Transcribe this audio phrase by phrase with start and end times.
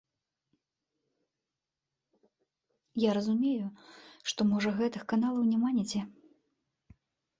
[3.03, 3.69] Я разумею,
[4.33, 6.01] што, можа, гэтых каналаў няма нідзе.